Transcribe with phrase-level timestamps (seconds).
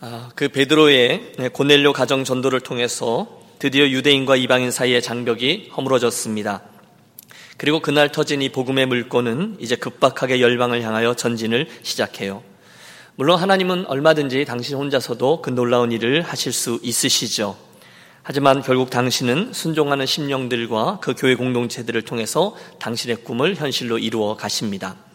[0.00, 3.26] 아, 그 베드로의 고넬료 가정 전도를 통해서
[3.58, 6.62] 드디어 유대인과 이방인 사이의 장벽이 허물어졌습니다.
[7.56, 12.44] 그리고 그날 터진 이 복음의 물꼬는 이제 급박하게 열방을 향하여 전진을 시작해요.
[13.16, 17.56] 물론 하나님은 얼마든지 당신 혼자서도 그 놀라운 일을 하실 수 있으시죠.
[18.22, 25.07] 하지만 결국 당신은 순종하는 심령들과 그 교회 공동체들을 통해서 당신의 꿈을 현실로 이루어 가십니다.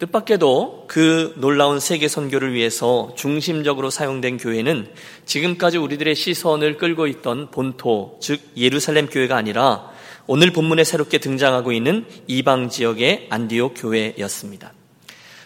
[0.00, 4.88] 뜻밖에도 그 놀라운 세계 선교를 위해서 중심적으로 사용된 교회는
[5.26, 9.90] 지금까지 우리들의 시선을 끌고 있던 본토, 즉 예루살렘 교회가 아니라
[10.26, 14.72] 오늘 본문에 새롭게 등장하고 있는 이방 지역의 안디옥 교회였습니다.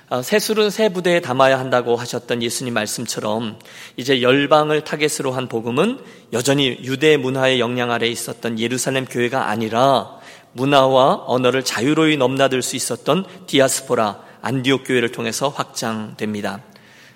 [0.09, 3.59] 아, 새술은 새 부대에 담아야 한다고 하셨던 예수님 말씀처럼
[3.97, 5.99] 이제 열방을 타겟으로 한 복음은
[6.33, 10.21] 여전히 유대 문화의 영향 아래 있었던 예루살렘 교회가 아니라
[10.53, 16.61] 문화와 언어를 자유로이 넘나들 수 있었던 디아스포라 안디옥 교회를 통해서 확장됩니다.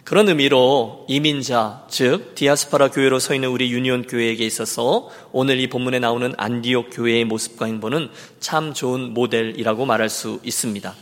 [0.03, 5.99] 그런 의미로 이민자, 즉 디아스파라 교회로 서 있는 우리 유니온 교회에게 있어서 오늘 이 본문에
[5.99, 8.09] 나오는 안디옥 교회의 모습과 행보는
[8.41, 10.95] 참 좋은 모델이라고 말할 수 있습니다.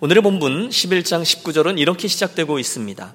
[0.00, 3.14] 오늘의 본문 11장 19절은 이렇게 시작되고 있습니다.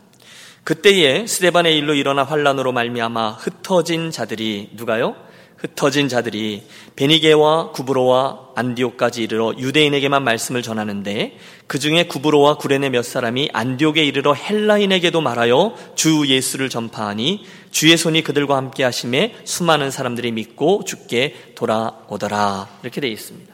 [0.64, 5.29] 그때에 스데반의 일로 일어나 환란으로 말미암아 흩어진 자들이 누가요?
[5.62, 6.64] 흩어진 자들이
[6.96, 14.34] 베니게와 구브로와 안디옥까지 이르러 유대인에게만 말씀을 전하는데 그 중에 구브로와 구레네 몇 사람이 안디옥에 이르러
[14.34, 22.68] 헬라인에게도 말하여 주 예수를 전파하니 주의 손이 그들과 함께 하심에 수많은 사람들이 믿고 죽게 돌아오더라
[22.84, 23.54] 이렇게 되어 있습니다.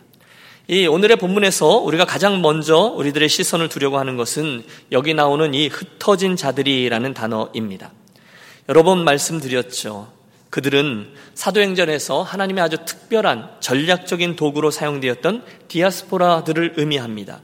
[0.67, 6.35] 이 오늘의 본문에서 우리가 가장 먼저 우리들의 시선을 두려고 하는 것은 여기 나오는 이 흩어진
[6.35, 7.91] 자들이라는 단어입니다.
[8.69, 10.14] 여러 번 말씀드렸죠.
[10.55, 17.41] 그들은 사도행전에서 하나님의 아주 특별한 전략적인 도구로 사용되었던 디아스포라들을 의미합니다.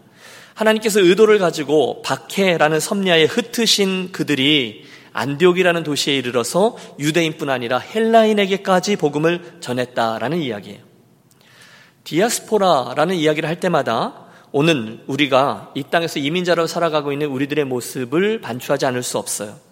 [0.54, 10.38] 하나님께서 의도를 가지고 박해라는 섬야에 흩으신 그들이 안디옥이라는 도시에 이르러서 유대인뿐 아니라 헬라인에게까지 복음을 전했다라는
[10.42, 10.80] 이야기예요.
[12.06, 19.04] 디아스포라라는 이야기를 할 때마다 오늘 우리가 이 땅에서 이민자로 살아가고 있는 우리들의 모습을 반추하지 않을
[19.04, 19.71] 수 없어요.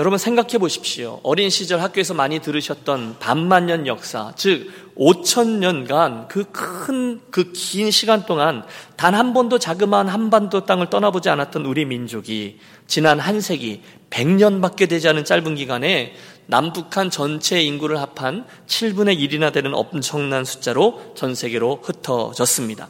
[0.00, 1.20] 여러분 생각해 보십시오.
[1.22, 8.24] 어린 시절 학교에서 많이 들으셨던 반만년 역사, 즉 5천 년간 그 큰 그 긴 시간
[8.24, 8.64] 동안
[8.96, 15.06] 단 한 번도 자그마한 한반도 땅을 떠나보지 않았던 우리 민족이 지난 한 세기 100년밖에 되지
[15.08, 16.14] 않은 짧은 기간에
[16.46, 22.88] 남북한 전체 인구를 합한 7분의 1이나 되는 엄청난 숫자로 전 세계로 흩어졌습니다.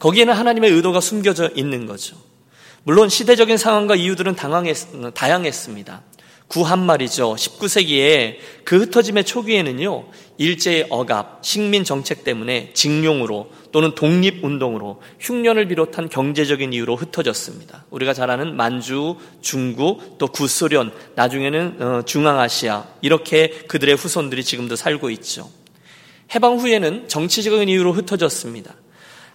[0.00, 2.14] 거기에는 하나님의 의도가 숨겨져 있는 거죠.
[2.84, 6.02] 물론 시대적인 상황과 이유들은 당황했, 다양했습니다.
[6.52, 7.34] 구한 말이죠.
[7.34, 10.04] 19세기에 그 흩어짐의 초기에는요,
[10.36, 17.86] 일제의 억압, 식민 정책 때문에 직용으로 또는 독립운동으로 흉년을 비롯한 경제적인 이유로 흩어졌습니다.
[17.88, 25.08] 우리가 잘 아는 만주, 중국, 또 구소련, 나중에는 어, 중앙아시아, 이렇게 그들의 후손들이 지금도 살고
[25.08, 25.48] 있죠.
[26.34, 28.74] 해방 후에는 정치적인 이유로 흩어졌습니다.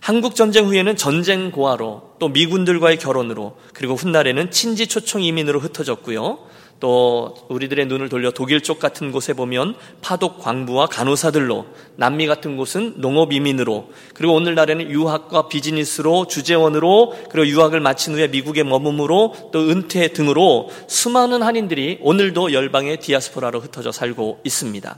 [0.01, 6.56] 한국 전쟁 후에는 전쟁 고아로 또 미군들과의 결혼으로 그리고 훗날에는 친지 초청 이민으로 흩어졌고요.
[6.79, 11.65] 또 우리들의 눈을 돌려 독일 쪽 같은 곳에 보면 파독 광부와 간호사들로
[11.95, 18.63] 남미 같은 곳은 농업 이민으로 그리고 오늘날에는 유학과 비즈니스로 주재원으로 그리고 유학을 마친 후에 미국에
[18.63, 24.97] 머금으로 또 은퇴 등으로 수많은 한인들이 오늘도 열방의 디아스포라로 흩어져 살고 있습니다.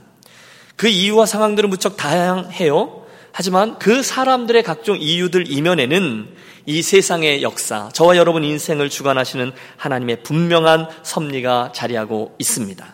[0.76, 2.99] 그 이유와 상황들은 무척 다양해요.
[3.32, 6.28] 하지만 그 사람들의 각종 이유들 이면에는
[6.66, 12.86] 이 세상의 역사, 저와 여러분 인생을 주관하시는 하나님의 분명한 섭리가 자리하고 있습니다.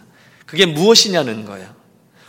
[0.47, 1.77] 그게 무엇이냐는 거예요.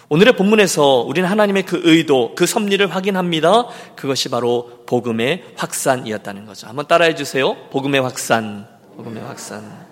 [0.09, 3.67] 오늘의 본문에서 우리는 하나님의 그 의도, 그 섭리를 확인합니다.
[3.97, 6.67] 그것이 바로 복음의 확산이었다는 거죠.
[6.67, 7.56] 한번 따라해 주세요.
[7.72, 9.85] 복음의 확산, 복음의 확산.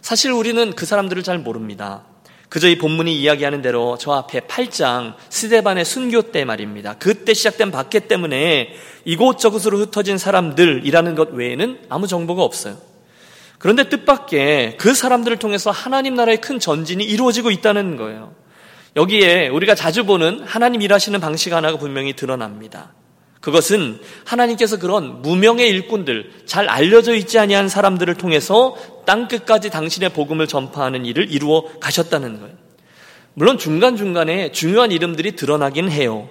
[0.00, 2.04] 사실 우리는 그 사람들을 잘 모릅니다.
[2.52, 6.96] 그저 이 본문이 이야기하는 대로 저 앞에 8장 스데반의 순교 때 말입니다.
[6.98, 8.74] 그때 시작된 박해 때문에
[9.06, 12.76] 이곳저곳으로 흩어진 사람들이라는 것 외에는 아무 정보가 없어요.
[13.56, 18.34] 그런데 뜻밖의 그 사람들을 통해서 하나님 나라의 큰 전진이 이루어지고 있다는 거예요.
[18.96, 22.92] 여기에 우리가 자주 보는 하나님 일하시는 방식 하나가 분명히 드러납니다.
[23.42, 30.46] 그것은 하나님께서 그런 무명의 일꾼들, 잘 알려져 있지 아니한 사람들을 통해서 땅 끝까지 당신의 복음을
[30.46, 32.54] 전파하는 일을 이루어 가셨다는 거예요.
[33.34, 36.28] 물론 중간중간에 중요한 이름들이 드러나긴 해요.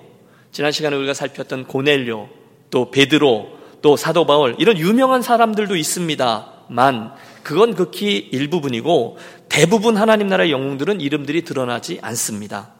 [0.54, 2.30] 지난 시간에 우리가 살폈던 고넬료,
[2.70, 7.12] 또 베드로, 또 사도 바울 이런 유명한 사람들도 있습니다만
[7.44, 9.18] 그건 극히 일부분이고
[9.50, 12.72] 대부분 하나님 나라의 영웅들은 이름들이 드러나지 않습니다.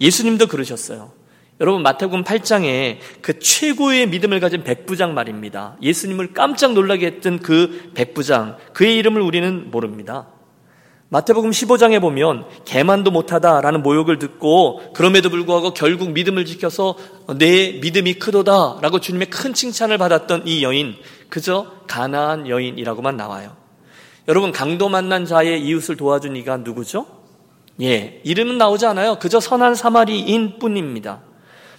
[0.00, 1.21] 예수님도 그러셨어요.
[1.60, 5.76] 여러분 마태복음 8장에 그 최고의 믿음을 가진 백부장 말입니다.
[5.82, 10.28] 예수님을 깜짝 놀라게 했던 그 백부장, 그의 이름을 우리는 모릅니다.
[11.12, 16.96] 마태복음 15장에 보면 개만도 못하다라는 모욕을 듣고 그럼에도 불구하고 결국 믿음을 지켜서
[17.36, 20.94] 내 믿음이 크도다라고 주님의 큰 칭찬을 받았던 이 여인
[21.28, 23.54] 그저 가나안 여인이라고만 나와요.
[24.26, 27.06] 여러분 강도 만난 자의 이웃을 도와준 이가 누구죠?
[27.82, 29.18] 예, 이름은 나오지 않아요.
[29.18, 31.20] 그저 선한 사마리인 뿐입니다.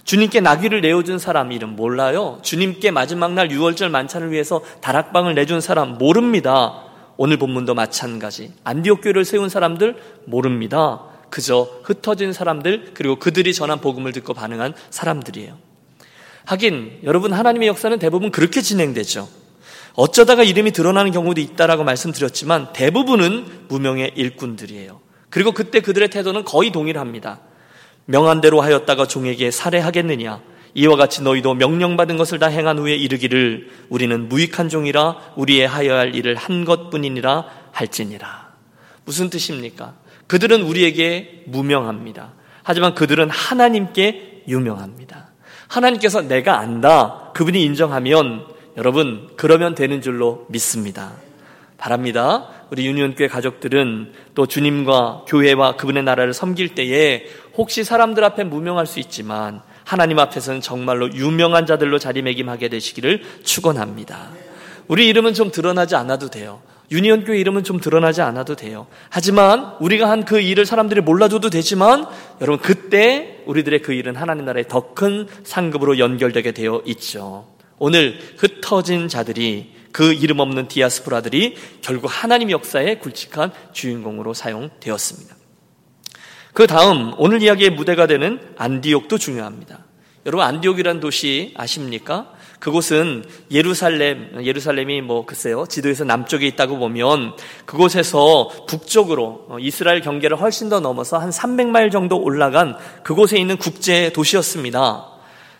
[0.04, 2.38] 주님께 나귀를 내어준 사람 이름 몰라요.
[2.42, 6.82] 주님께 마지막 날 6월절 만찬을 위해서 다락방을 내준 사람 모릅니다.
[7.16, 8.52] 오늘 본문도 마찬가지.
[8.64, 9.96] 안디옥 교회를 세운 사람들
[10.26, 11.04] 모릅니다.
[11.30, 15.56] 그저 흩어진 사람들 그리고 그들이 전한 복음을 듣고 반응한 사람들이에요.
[16.44, 19.28] 하긴 여러분 하나님의 역사는 대부분 그렇게 진행되죠.
[19.94, 25.00] 어쩌다가 이름이 드러나는 경우도 있다라고 말씀드렸지만 대부분은 무명의 일꾼들이에요.
[25.30, 27.40] 그리고 그때 그들의 태도는 거의 동일합니다.
[28.06, 30.40] 명한 대로 하였다가 종에게 살해하겠느냐?
[30.74, 36.14] 이와 같이 너희도 명령받은 것을 다 행한 후에 이르기를 우리는 무익한 종이라 우리의 하여야 할
[36.14, 38.52] 일을 한 것뿐이니라 할지니라.
[39.04, 39.94] 무슨 뜻입니까?
[40.26, 42.32] 그들은 우리에게 무명합니다.
[42.62, 45.28] 하지만 그들은 하나님께 유명합니다.
[45.68, 47.30] 하나님께서 내가 안다.
[47.34, 48.46] 그분이 인정하면
[48.76, 51.12] 여러분 그러면 되는 줄로 믿습니다.
[51.78, 52.48] 바랍니다.
[52.70, 59.00] 우리 유니온교회 가족들은 또 주님과 교회와 그분의 나라를 섬길 때에 혹시 사람들 앞에 무명할 수
[59.00, 64.30] 있지만 하나님 앞에서는 정말로 유명한 자들로 자리매김하게 되시기를 축원합니다.
[64.88, 66.60] 우리 이름은 좀 드러나지 않아도 돼요.
[66.90, 68.86] 유니온교회 이름은 좀 드러나지 않아도 돼요.
[69.08, 72.06] 하지만 우리가 한 그 일을 사람들이 몰라줘도 되지만
[72.40, 77.46] 여러분 그때 우리들의 그 일은 하나님 나라의 더 큰 상급으로 연결되게 되어 있죠.
[77.78, 85.34] 오늘 흩어진 자들이 그 이름 없는 디아스포라들이 결국 하나님 역사의 굵직한 주인공으로 사용되었습니다.
[86.54, 89.80] 그 다음 오늘 이야기의 무대가 되는 안디옥도 중요합니다.
[90.24, 92.30] 여러분 안디옥이라는 도시 아십니까?
[92.60, 97.32] 그곳은 예루살렘, 예루살렘이 뭐 글쎄요 지도에서 남쪽에 있다고 보면
[97.66, 104.12] 그곳에서 북쪽으로 어, 이스라엘 경계를 훨씬 더 넘어서 한 300마일 정도 올라간 그곳에 있는 국제
[104.12, 105.13] 도시였습니다.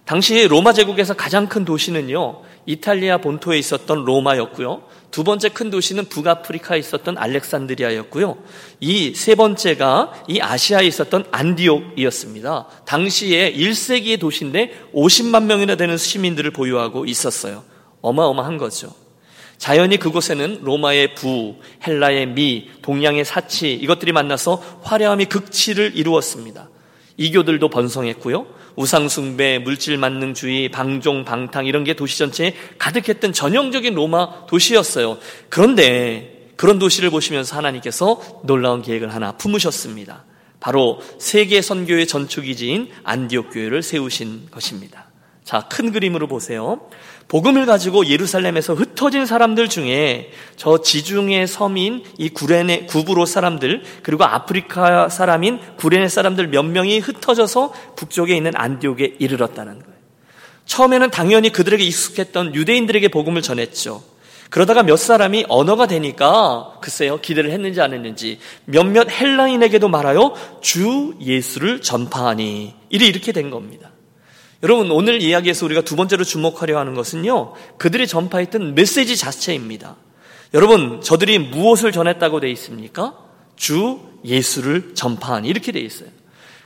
[0.04, 4.82] 당시 로마 제국에서 가장 큰 도시는요 이탈리아 본토에 있었던 로마였고요.
[5.10, 8.36] 두 번째 큰 도시는 북아프리카에 있었던 알렉산드리아였고요.
[8.80, 12.66] 이 세 번째가 이 아시아에 있었던 안디옥이었습니다.
[12.84, 17.62] 당시에 1세기의 도시인데 50만 명이나 되는 시민들을 보유하고 있었어요.
[18.00, 18.92] 어마어마한 거죠.
[19.56, 21.54] 자연히 그곳에는 로마의 부,
[21.86, 26.68] 헬라의 미, 동양의 사치 이것들이 만나서 화려함이 극치를 이루었습니다.
[27.16, 28.46] 이교들도 번성했고요.
[28.76, 35.18] 우상숭배, 물질 만능주의, 방종, 방탕 이런 게 도시 전체에 가득했던 전형적인 로마 도시였어요.
[35.48, 40.24] 그런데 그런 도시를 보시면서 하나님께서 놀라운 계획을 하나 품으셨습니다.
[40.60, 45.06] 바로 세계 선교의 전초기지인 안디옥 교회를 세우신 것입니다.
[45.44, 46.88] 자, 큰 그림으로 보세요.
[47.28, 55.08] 복음을 가지고 예루살렘에서 흩어진 사람들 중에 저 지중해 섬인 이 구레네 구브로 사람들 그리고 아프리카
[55.08, 59.94] 사람인 구레네 사람들 몇 명이 흩어져서 북쪽에 있는 안디옥에 이르렀다는 거예요.
[60.66, 64.02] 처음에는 당연히 그들에게 익숙했던 유대인들에게 복음을 전했죠.
[64.50, 71.80] 그러다가 몇 사람이 언어가 되니까 글쎄요 기대를 했는지 안 했는지 몇몇 헬라인에게도 말하여 주 예수를
[71.80, 73.93] 전파하니 일이 이렇게 된 겁니다.
[74.64, 79.96] 여러분, 오늘 이야기에서 우리가 두 번째로 주목하려 하는 것은요, 그들이 전파했던 메시지 자체입니다.
[80.54, 83.14] 여러분, 저들이 무엇을 전했다고 돼 있습니까?
[83.56, 86.08] 주 예수를 전파한 이렇게 돼 있어요.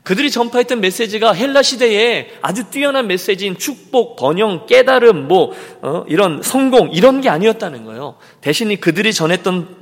[0.05, 6.93] 그들이 전파했던 메시지가 헬라 시대에 아주 뛰어난 메시지인 축복, 번영, 깨달음, 뭐 어, 이런 성공
[6.93, 8.15] 이런 게 아니었다는 거예요.
[8.41, 9.77] 대신 그들이 전했던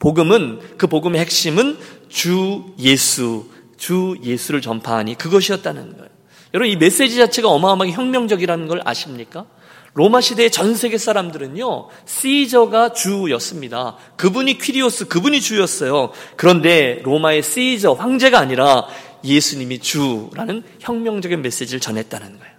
[0.00, 6.13] 복음은 그 복음의 핵심은 주 예수, 주 예수를 전파하니 그것이었다는 거예요.
[6.54, 9.46] 여러분 이 메시지 자체가 어마어마하게 혁명적이라는 걸 아십니까?
[9.94, 13.96] 로마 시대의 전 세계 사람들은요, 시저가 주였습니다.
[14.16, 16.12] 그분이 퀴리오스, 그분이 주였어요.
[16.36, 18.86] 그런데 로마의 시저, 황제가 아니라
[19.24, 22.54] 예수님이 주라는 혁명적인 메시지를 전했다는 거예요.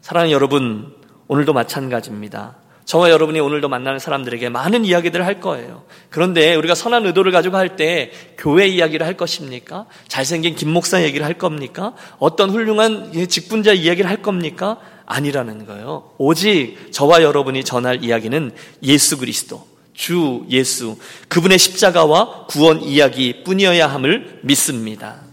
[0.00, 0.94] 사랑하는 여러분,
[1.26, 2.56] 오늘도 마찬가지입니다.
[2.88, 5.82] 저와 여러분이 오늘도 만나는 사람들에게 많은 이야기들을 할 거예요.
[6.08, 9.84] 그런데 우리가 선한 의도를 가지고 할 때 교회 이야기를 할 것입니까?
[10.08, 11.92] 잘생긴 김 목사 얘기를 할 겁니까?
[12.18, 14.78] 어떤 훌륭한 직분자 이야기를 할 겁니까?
[15.04, 16.12] 아니라는 거예요.
[16.16, 18.52] 오직 저와 여러분이 전할 이야기는
[18.84, 20.96] 예수 그리스도, 주 예수,
[21.28, 25.28] 그분의 십자가와 구원 이야기 뿐이어야 함을 믿습니다.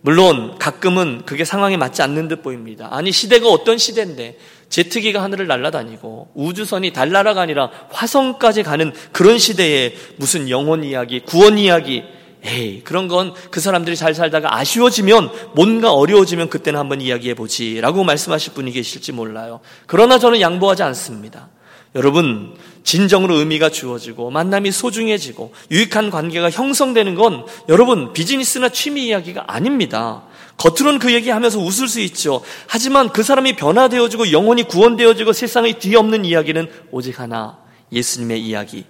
[0.00, 2.88] 물론 가끔은 그게 상황에 맞지 않는 듯 보입니다.
[2.92, 4.38] 아니 시대가 어떤 시대인데
[4.74, 12.02] 제트기가 하늘을 날아다니고 우주선이 달나라가 아니라 화성까지 가는 그런 시대에 무슨 영혼 이야기, 구원 이야기,
[12.42, 17.80] 에이, 그런 건 그 사람들이 잘 살다가 아쉬워지면, 뭔가 어려워지면 그때는 한번 이야기해 보지.
[17.82, 19.60] 라고 말씀하실 분이 계실지 몰라요.
[19.86, 21.50] 그러나 저는 양보하지 않습니다.
[21.94, 30.24] 여러분, 진정으로 의미가 주어지고 만남이 소중해지고 유익한 관계가 형성되는 건 여러분 비즈니스나 취미 이야기가 아닙니다.
[30.56, 32.42] 겉으로는 그 얘기하면서 웃을 수 있죠.
[32.66, 37.58] 하지만 그 사람이 변화되어지고 영혼이 구원되어지고 세상의 뒤없는 이야기는 오직 하나
[37.92, 38.84] 예수님의 이야기.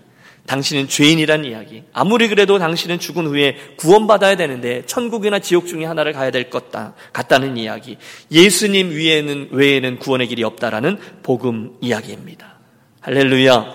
[0.46, 1.84] 당신은 죄인이란 이야기.
[1.94, 6.70] 아무리 그래도 당신은 죽은 후에 구원받아야 되는데 천국이나 지옥 중에 하나를 가야 될것
[7.12, 7.96] 같다는 이야기.
[8.30, 12.58] 예수님 위에는 외에는 구원의 길이 없다라는 복음 이야기입니다.
[13.00, 13.74] 할렐루야.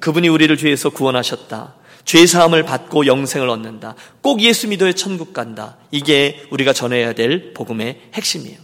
[0.00, 1.74] 그분이 우리를 죄에서 구원하셨다.
[2.08, 3.94] 죄 사함을 받고 영생을 얻는다.
[4.22, 5.76] 꼭 예수 믿어야 천국 간다.
[5.90, 8.56] 이게 우리가 전해야 될 복음의 핵심이에요.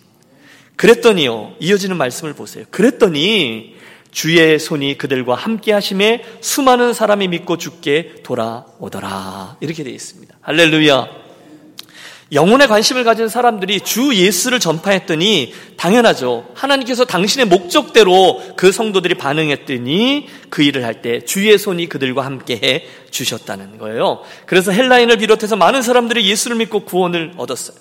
[0.77, 1.57] 그랬더니요.
[1.61, 2.65] 이어지는 말씀을 보세요.
[2.71, 3.77] 그랬더니
[4.11, 9.59] 주의 손이 그들과 함께 하심에 수많은 사람이 믿고 죽게 돌아오더라.
[9.61, 10.35] 이렇게 되어 있습니다.
[10.41, 11.24] 할렐루야.
[12.35, 16.47] 영혼에 관심을 가진 사람들이 주 예수를 전파했더니 당연하죠.
[16.55, 22.85] 하나님께서 당신의 목적대로 그 성도들이 반응했더니 그 일을 할 때 주의 손이 그들과 함께 해
[23.11, 24.23] 주셨다는 거예요.
[24.47, 27.76] 그래서 헬라인을 비롯해서 많은 사람들이 예수를 믿고 구원을 얻었어요.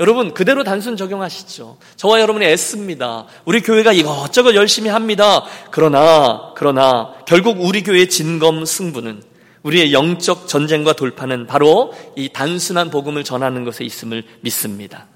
[0.00, 1.76] 여러분 그대로 단순 적용하시죠.
[1.96, 3.26] 저와 여러분이 애씁니다.
[3.44, 5.44] 우리 교회가 이것저것 열심히 합니다.
[5.70, 9.22] 그러나 그러나 결국 우리 교회의 진검 승부는
[9.64, 15.06] 우리의 영적 전쟁과 돌파는 바로 이 단순한 복음을 전하는 것에 있음을 믿습니다.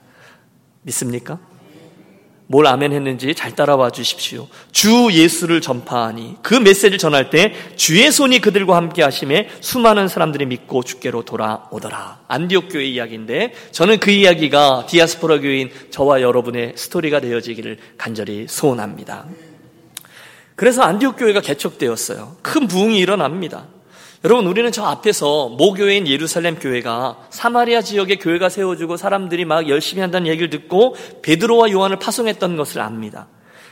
[0.83, 1.39] 믿습니까?
[2.51, 4.49] 뭘 아멘 했는지 잘 따라와 주십시오.
[4.73, 10.83] 주 예수를 전파하니 그 메시지를 전할 때 주의 손이 그들과 함께 하심에 수많은 사람들이 믿고
[10.83, 12.23] 주께로 돌아오더라.
[12.27, 19.27] 안디옥 교회 이야기인데 저는 그 이야기가 디아스포라 교회인 저와 여러분의 스토리가 되어지기를 간절히 소원합니다.
[20.57, 22.39] 그래서 안디옥 교회가 개척되었어요.
[22.41, 23.67] 큰 부흥이 일어납니다.
[24.25, 30.27] 여러분 우리는 저 앞에서 모교회인 예루살렘 교회가 사마리아 지역에 교회가 세워지고 사람들이 막 열심히 한다는
[30.27, 33.29] 얘기를 듣고 베드로와 요한을 파송했던 것을 압니다.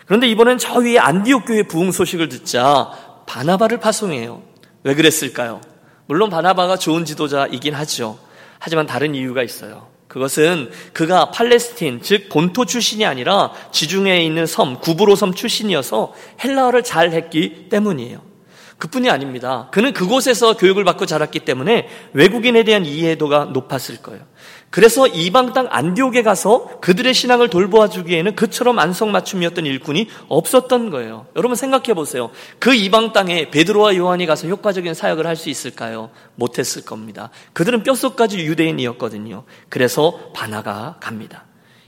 [0.06, 2.92] 그런데 이번엔 저 위에 안디옥 교회 부흥 소식을 듣자
[3.26, 4.42] 바나바를 파송해요.
[4.84, 5.60] 왜 그랬을까요?
[6.06, 8.16] 물론 바나바가 좋은 지도자이긴 하죠.
[8.60, 9.88] 하지만 다른 이유가 있어요.
[10.06, 17.10] 그것은 그가 팔레스틴, 즉 본토 출신이 아니라 지중해에 있는 섬, 구브로 섬 출신이어서 헬라어를 잘
[17.10, 18.35] 했기 때문이에요.
[18.78, 19.68] 그뿐이 아닙니다.
[19.72, 24.22] 그는 그곳에서 교육을 받고 자랐기 때문에 외국인에 대한 이해도가 높았을 거예요.
[24.68, 31.26] 그래서 이방 땅 안디옥에 가서 그들의 신앙을 돌보아 주기에는 그처럼 안성맞춤이었던 일꾼이 없었던 거예요.
[31.36, 32.30] 여러분 생각해 보세요.
[32.58, 36.10] 그 이방 땅에 베드로와 요한이 가서 효과적인 사역을 할 수 있을까요?
[36.34, 37.30] 못했을 겁니다.
[37.52, 39.44] 그들은 뼛속까지 유대인이었거든요.
[39.68, 41.44] 그래서 바나가 갑니다.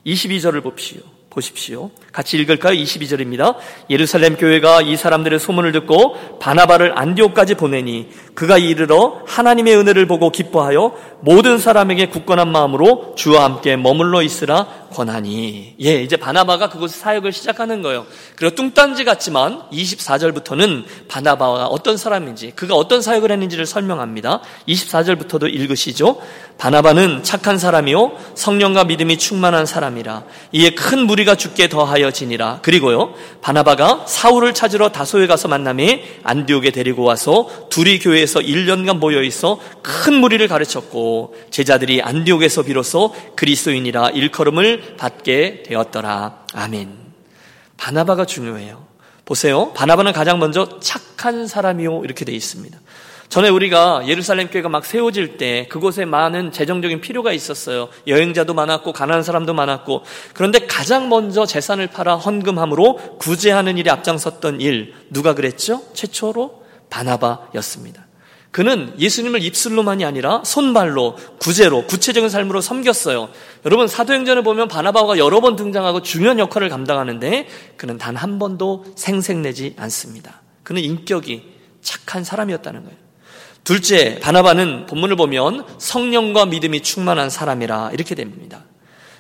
[0.07, 1.01] 22절을 봅시오.
[1.39, 1.91] 보십시오.
[2.13, 2.75] 같이 읽을까요?
[2.75, 3.57] 22절입니다.
[3.91, 10.95] 예루살렘 교회가 이 사람들의 소문을 듣고 바나바를 안디옥까지 보내니 그가 이르러 하나님의 은혜를 보고 기뻐하여
[11.23, 15.75] 모든 사람에게 굳건한 마음으로 주와 함께 머물러 있으라 권하니.
[15.83, 18.07] 예, 이제 바나바가 그곳에 사역을 시작하는 거예요.
[18.37, 24.41] 그리고 뚱딴지 같지만 24절부터는 바나바가 어떤 사람인지, 그가 어떤 사역을 했는지를 설명합니다.
[24.69, 26.21] 24절부터도 읽으시죠.
[26.59, 30.23] 바나바는 착한 사람이요 성령과 믿음이 충만한 사람이라.
[30.53, 32.61] 이에 큰 무리가 죽게 더하여 지니라.
[32.63, 33.15] 그리고요.
[33.43, 39.59] 바나바가 사울을 찾으러 다소에 가서 만남에 안디옥에 데리고 와서 둘이 교회에 서 1년간 모여 있어
[39.83, 46.45] 큰 무리를 가르쳤고 제자들이 안디옥에서 비로소 그리스도인이라 일컬음을 받게 되었더라.
[46.55, 46.95] 아멘.
[47.77, 48.87] 바나바가 중요해요.
[49.25, 49.73] 보세요.
[49.73, 52.03] 바나바는 가장 먼저 착한 사람이요.
[52.05, 52.79] 이렇게 돼 있습니다.
[53.29, 57.91] 전에 우리가 예루살렘 교회가 막 세워질 때 그곳에 많은 재정적인 필요가 있었어요.
[58.07, 64.95] 여행자도 많았고 가난한 사람도 많았고 그런데 가장 먼저 재산을 팔아 헌금함으로 구제하는 일에 앞장섰던 일
[65.11, 65.83] 누가 그랬죠?
[65.93, 68.08] 최초로 바나바였습니다.
[68.59, 73.29] 그는 예수님을 입술로만이 아니라 손발로 구제로 구체적인 삶으로 섬겼어요.
[73.65, 77.47] 여러분 사도행전을 보면 바나바가 여러 번 등장하고 중요한 역할을 감당하는데
[77.77, 80.43] 그는 단 한 번도 생색내지 않습니다.
[80.65, 81.45] 그는 인격이
[81.83, 82.97] 착한 사람이었다는 거예요.
[83.63, 88.65] 둘째, 바나바는 본문을 보면 성령과 믿음이 충만한 사람이라 이렇게 됩니다.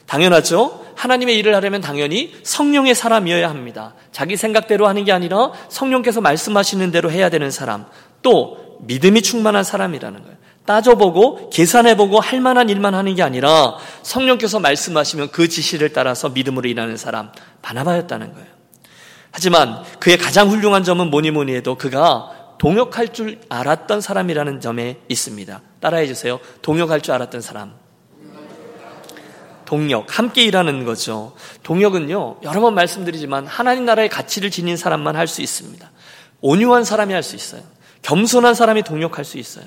[0.06, 0.84] 당연하죠?
[0.96, 3.94] 하나님의 일을 하려면 당연히 성령의 사람이어야 합니다.
[4.10, 7.86] 자기 생각대로 하는 게 아니라 성령께서 말씀하시는 대로 해야 되는 사람.
[8.20, 10.36] 또 믿음이 충만한 사람이라는 거예요.
[10.64, 16.96] 따져보고 계산해보고 할 만한 일만 하는 게 아니라 성령께서 말씀하시면 그 지시를 따라서 믿음으로 일하는
[16.98, 17.32] 사람
[17.62, 18.46] 바나바였다는 거예요.
[19.30, 25.60] 하지만 그의 가장 훌륭한 점은 뭐니 뭐니 해도 그가 동역할 줄 알았던 사람이라는 점에 있습니다.
[25.80, 26.38] 따라해 주세요.
[26.60, 27.72] 동역할 줄 알았던 사람.
[29.64, 31.34] 동역, 함께 일하는 거죠.
[31.62, 35.90] 동역은요, 여러 번 말씀드리지만 하나님 나라의 가치를 지닌 사람만 할 수 있습니다.
[36.40, 37.62] 온유한 사람이 할 수 있어요.
[38.02, 39.64] 겸손한 사람이 동역할 수 있어요.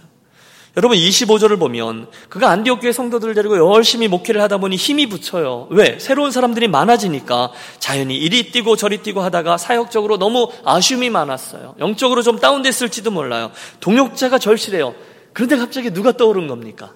[0.78, 5.68] 여러분 25절을 보면 그가 안디옥 교회 성도들을 데리고 열심히 목회를 하다 보니 힘이 붙여요.
[5.70, 6.00] 왜?
[6.00, 11.76] 새로운 사람들이 많아지니까 자연히 이리 뛰고 저리 뛰고 하다가 사역적으로 너무 아쉬움이 많았어요.
[11.80, 13.52] 영적으로 좀 다운됐을지도 몰라요.
[13.82, 14.96] 동역자가 절실해요.
[15.34, 16.94] 그런데 갑자기 누가 떠오른 겁니까?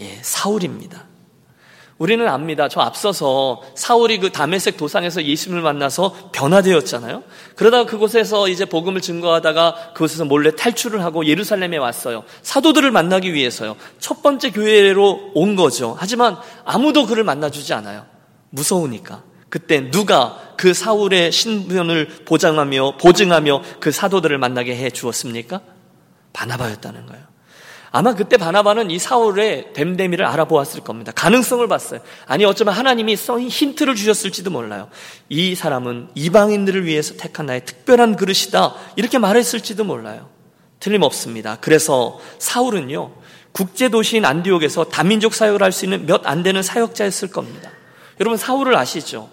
[0.00, 1.06] 예, 사울입니다.
[1.98, 2.68] 우리는 압니다.
[2.68, 7.22] 저 앞서서 사울이 그 다메섹 도상에서 예수님을 만나서 변화되었잖아요.
[7.54, 12.24] 그러다가 그곳에서 이제 복음을 증거하다가 그곳에서 몰래 탈출을 하고 예루살렘에 왔어요.
[12.42, 13.76] 사도들을 만나기 위해서요.
[14.00, 15.94] 첫 번째 교회로 온 거죠.
[15.98, 18.06] 하지만 아무도 그를 만나주지 않아요.
[18.50, 19.22] 무서우니까.
[19.48, 25.60] 그때 누가 그 사울의 신분을 보장하며 보증하며 그 사도들을 만나게 해 주었습니까?
[26.32, 27.33] 바나바였다는 거예요.
[27.96, 31.12] 아마 그때 바나바는 이 사울의 됨됨이를 알아보았을 겁니다.
[31.14, 32.00] 가능성을 봤어요.
[32.26, 34.88] 아니 어쩌면 하나님이 힌트를 주셨을지도 몰라요.
[35.28, 38.74] 이 사람은 이방인들을 위해서 택한 나의 특별한 그릇이다.
[38.96, 40.28] 이렇게 말했을지도 몰라요.
[40.80, 41.58] 틀림없습니다.
[41.60, 43.12] 그래서 사울은요.
[43.52, 47.70] 국제 도시인 안디옥에서 다민족 사역을 할 수 있는 몇 안 되는 사역자였을 겁니다.
[48.18, 49.30] 여러분 사울을 아시죠?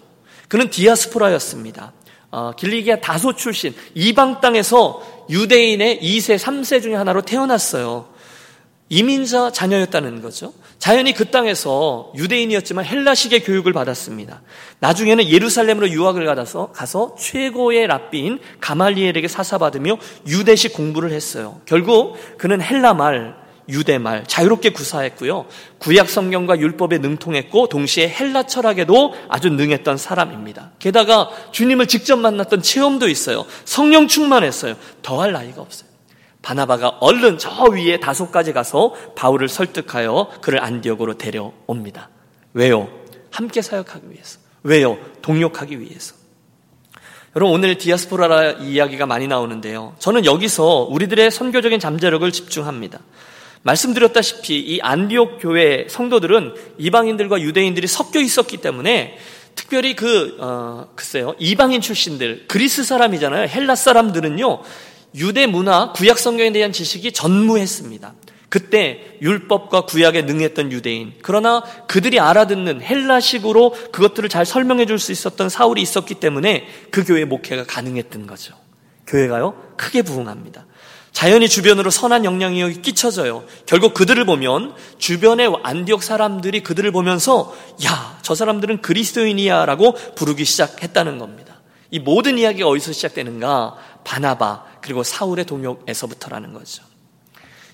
[0.47, 1.93] 그는 디아스포라였습니다.
[2.29, 5.01] 어, 길리기아 다소 출신 이방 땅에서
[5.31, 8.10] 유대인의 2세, 3세 중에 하나로 태어났어요.
[8.91, 10.53] 이민자 자녀였다는 거죠.
[10.77, 14.41] 자연히 그 땅에서 유대인이었지만 헬라식의 교육을 받았습니다.
[14.79, 21.61] 나중에는 예루살렘으로 유학을 가서 가서 최고의 랍비인 가말리엘에게 사사받으며 유대식 공부를 했어요.
[21.65, 23.37] 결국 그는 헬라말,
[23.69, 25.45] 유대말 자유롭게 구사했고요.
[25.79, 30.71] 구약 성경과 율법에 능통했고 동시에 헬라 철학에도 아주 능했던 사람입니다.
[30.79, 33.45] 게다가 주님을 직접 만났던 체험도 있어요.
[33.63, 34.75] 성령 충만했어요.
[35.01, 35.90] 더할 나이가 없어요.
[36.41, 42.09] 바나바가 얼른 저 위에 다소까지 가서 바울을 설득하여 그를 안디옥으로 데려옵니다.
[42.53, 42.89] 왜요?
[43.29, 44.39] 함께 사역하기 위해서.
[44.63, 44.97] 왜요?
[45.21, 46.15] 동역하기 위해서.
[47.35, 49.95] 여러분 오늘 디아스포라 이야기가 많이 나오는데요.
[49.99, 52.99] 저는 여기서 우리들의 선교적인 잠재력을 집중합니다.
[53.63, 59.17] 말씀드렸다시피 이 안디옥 교회 성도들은 이방인들과 유대인들이 섞여 있었기 때문에
[59.55, 64.61] 특별히 그 어, 글쎄요 이방인 출신들 그리스 사람이잖아요 헬라 사람들은요
[65.15, 68.13] 유대 문화, 구약 성경에 대한 지식이 전무했습니다.
[68.49, 75.47] 그때 율법과 구약에 능했던 유대인, 그러나 그들이 알아듣는 헬라식으로 그것들을 잘 설명해 줄 수 있었던
[75.47, 78.53] 사울이 있었기 때문에 그 교회 목회가 가능했던 거죠.
[79.07, 80.65] 교회가요, 크게 부흥합니다.
[81.13, 83.43] 자연히 주변으로 선한 영향이 끼쳐져요.
[83.65, 87.53] 결국 그들을 보면 주변의 안디옥 사람들이 그들을 보면서
[87.85, 91.50] 야, 저 사람들은 그리스도인이야 라고 부르기 시작했다는 겁니다.
[91.91, 93.75] 이 모든 이야기가 어디서 시작되는가?
[94.03, 96.83] 바나바, 그리고 사울의 동역에서부터라는 거죠.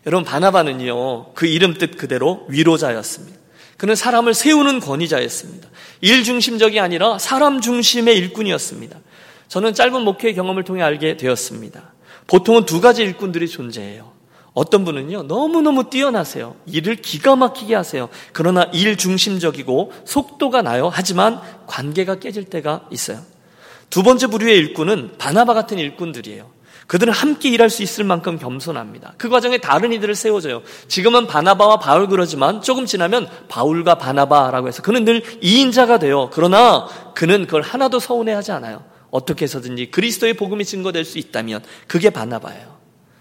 [0.06, 3.38] 여러분 바나바는요 그 이름 뜻 그대로 위로자였습니다.
[3.78, 5.70] 그는 사람을 세우는 권위자였습니다.
[6.02, 9.00] 일 중심적이 아니라 사람 중심의 일꾼이었습니다.
[9.50, 11.94] 저는 짧은 목회 경험을 통해 알게 되었습니다.
[12.26, 14.12] 보통은 두 가지 일꾼들이 존재해요.
[14.54, 16.56] 어떤 분은요, 너무너무 뛰어나세요.
[16.66, 18.10] 일을 기가 막히게 하세요.
[18.34, 20.90] 그러나 일 중심적이고 속도가 나요.
[20.92, 23.22] 하지만 관계가 깨질 때가 있어요.
[23.90, 26.58] 두 번째 부류의 일꾼은 바나바 같은 일꾼들이에요.
[26.88, 29.16] 그들은 함께 일할 수 있을 만큼 겸손합니다.
[29.18, 30.64] 그 과정에 다른 이들을 세워줘요.
[30.88, 36.30] 지금은 바나바와 바울 그러지만 조금 지나면 바울과 바나바라고 해서 그는 늘 2인자가 돼요.
[36.32, 38.86] 그러나 그는 그걸 하나도 서운해하지 않아요.
[39.10, 42.78] 어떻게 해서든지 그리스도의 복음이 증거될 수 있다면 그게 바나바예요.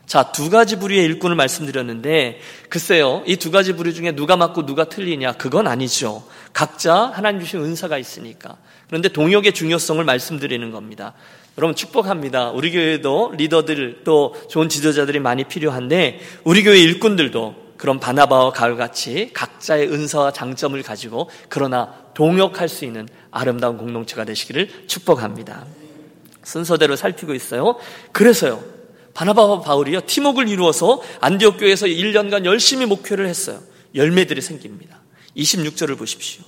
[0.07, 2.39] 자, 두 가지 부류의 일꾼을 말씀드렸는데,
[2.71, 6.23] 글쎄요, 이 두 가지 부류 중에 누가 맞고 누가 틀리냐, 그건 아니죠.
[6.53, 8.57] 각자 하나님 주신 은사가 있으니까.
[8.89, 11.15] 그런데 동역의 중요성을 말씀드리는 겁니다.
[11.59, 12.51] 여러분 축복합니다.
[12.51, 19.93] 우리 교회도 리더들 또 좋은 지도자들이 많이 필요한데 우리 교회 일꾼들도 그런 바나바와 가을같이 각자의
[19.93, 25.67] 은사와 장점을 가지고 그러나 동역할 수 있는 아름다운 공동체가 되시기를 축복합니다.
[26.43, 27.77] 순서대로 살피고 있어요.
[28.13, 28.63] 그래서요.
[29.15, 30.03] 바나바와 바울이요.
[30.03, 33.61] 팀웍을 이루어서 안디옥 교회에서 1년간 열심히 목회를 했어요.
[33.95, 35.01] 열매들이 생깁니다.
[35.37, 36.45] 26절을 보십시오.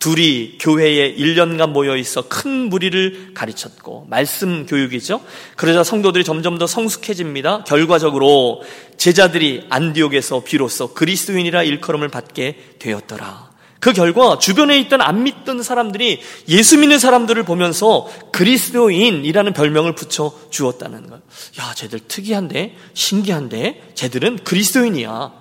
[0.00, 5.20] 둘이 교회에 1년간 모여 있어 큰 무리를 가르쳤고 말씀 교육이죠.
[5.56, 7.64] 그러자 성도들이 점점 더 성숙해집니다.
[7.64, 8.62] 결과적으로
[8.96, 13.50] 제자들이 안디옥에서 비로소 그리스도인이라 일컬음을 받게 되었더라.
[13.78, 21.08] 그 결과 주변에 있던 안 믿던 사람들이 예수 믿는 사람들을 보면서 그리스도인이라는 별명을 붙여 주었다는
[21.08, 21.22] 거예요.
[21.60, 25.32] 야, 쟤들 특이한데, 신기한데, 쟤들은 그리스도인이야.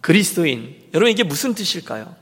[0.00, 0.76] 그리스도인.
[0.94, 2.19] 여러분 이게 무슨 뜻일까요?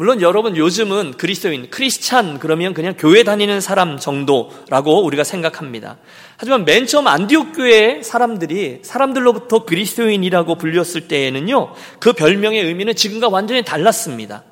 [0.00, 5.98] 물론 여러분 요즘은 그리스도인, 크리스찬 그러면 그냥 교회 다니는 사람 정도라고 우리가 생각합니다.
[6.38, 13.62] 하지만 맨 처음 안디옥 교회 사람들이 사람들로부터 그리스도인이라고 불렸을 때에는요, 그 별명의 의미는 지금과 완전히
[13.62, 14.44] 달랐습니다.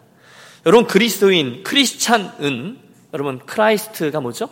[0.67, 2.77] 여러분 그리스도인, 크리스찬은
[3.15, 4.51] 여러분 Christ가 뭐죠?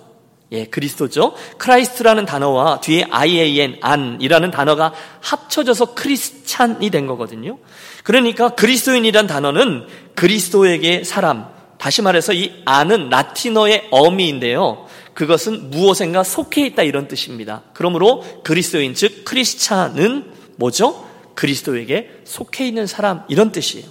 [0.52, 1.34] 예, 그리스도죠.
[1.58, 7.58] Christ라는 단어와 뒤에 IAN, 안이라는 단어가 합쳐져서 크리스찬이 된 거거든요.
[8.06, 14.86] 그러니까 그리스도인이란 단어는 그리스도에게 사람, 다시 말해서 이 안은 라틴어의 어미인데요.
[15.12, 17.64] 그것은 무엇인가 속해 있다 이런 뜻입니다.
[17.74, 21.04] 그러므로 그리스도인 즉 크리스찬은 뭐죠?
[21.34, 23.88] 그리스도에게 속해 있는 사람 이런 뜻이에요.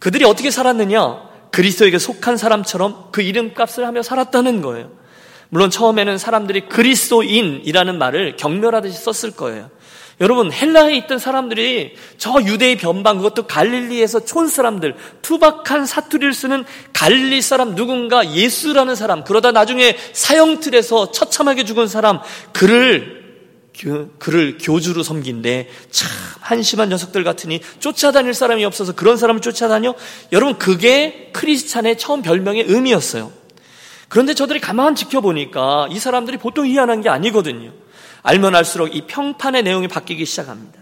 [0.00, 1.30] 그들이 어떻게 살았느냐?
[1.52, 4.90] 그리스도에게 속한 사람처럼 그 이름값을 하며 살았다는 거예요.
[5.50, 9.70] 물론 처음에는 사람들이 그리스도인이라는 말을 경멸하듯이 썼을 거예요.
[10.20, 17.40] 여러분 헬라에 있던 사람들이 저 유대의 변방 그것도 갈릴리에서 촌 사람들 투박한 사투리를 쓰는 갈릴리
[17.40, 22.20] 사람 누군가 예수라는 사람 그러다 나중에 사형틀에서 처참하게 죽은 사람
[22.52, 23.20] 그를
[24.18, 29.94] 그를 교주로 섬긴데 참 한심한 녀석들 같으니 쫓아다닐 사람이 없어서 그런 사람을 쫓아다녀
[30.32, 33.32] 여러분 그게 크리스찬의 처음 별명의 의미였어요.
[34.10, 37.72] 그런데 저들이 가만 지켜보니까 이 사람들이 보통 희한한 게 아니거든요.
[38.22, 40.80] 알면 알수록 이 평판의 내용이 바뀌기 시작합니다.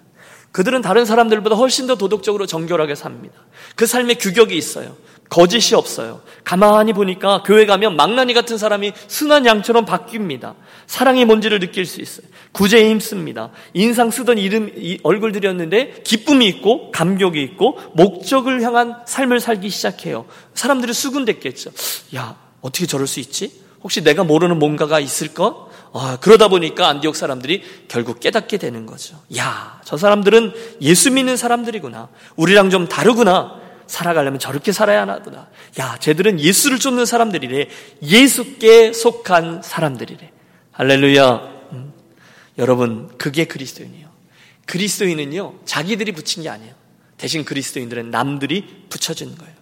[0.52, 3.34] 그들은 다른 사람들보다 훨씬 더 도덕적으로 정결하게 삽니다.
[3.76, 4.96] 그 삶에 규격이 있어요.
[5.28, 6.22] 거짓이 없어요.
[6.42, 10.54] 가만히 보니까 교회 가면 망나니 같은 사람이 순한 양처럼 바뀝니다.
[10.86, 12.26] 사랑이 뭔지를 느낄 수 있어요.
[12.52, 13.50] 구제에 힘씁니다.
[13.74, 14.72] 인상 쓰던 이름,
[15.02, 20.24] 얼굴들이었는데 기쁨이 있고 감격이 있고 목적을 향한 삶을 살기 시작해요.
[20.54, 21.72] 사람들이 수군댔겠죠.
[22.16, 23.52] 야, 어떻게 저럴 수 있지?
[23.82, 25.67] 혹시 내가 모르는 뭔가가 있을까?
[25.92, 29.20] 아, 그러다 보니까 안디옥 사람들이 결국 깨닫게 되는 거죠.
[29.36, 32.08] 야, 저 사람들은 예수 믿는 사람들이구나.
[32.36, 33.60] 우리랑 좀 다르구나.
[33.86, 35.48] 살아가려면 저렇게 살아야 하나구나.
[35.80, 37.68] 야, 쟤들은 예수를 쫓는 사람들이래.
[38.02, 40.30] 예수께 속한 사람들이래.
[40.72, 41.32] 할렐루야.
[41.72, 41.92] 음.
[42.58, 44.08] 여러분, 그게 그리스도인이에요.
[44.66, 46.74] 그리스도인은요, 자기들이 붙인 게 아니에요.
[47.16, 49.54] 대신 그리스도인들은 남들이 붙여준 거예요.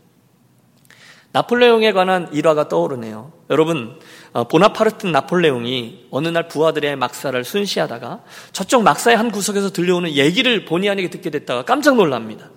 [1.32, 3.32] 나폴레옹에 관한 일화가 떠오르네요.
[3.50, 8.20] 여러분, 어, 보나파르트 나폴레옹이 어느 날 부하들의 막사를 순시하다가
[8.52, 12.50] 저쪽 막사의 한 구석에서 들려오는 얘기를 본의 아니게 듣게 됐다가 깜짝 놀랍니다.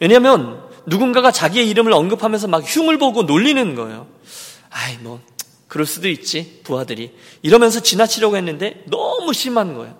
[0.00, 4.06] 왜냐하면 누군가가 자기의 이름을 언급하면서 막 흉을 보고 놀리는 거예요.
[4.70, 5.20] 아이, 뭐,
[5.68, 7.12] 그럴 수도 있지, 부하들이.
[7.42, 9.96] 이러면서 지나치려고 했는데 너무 심한 거예요.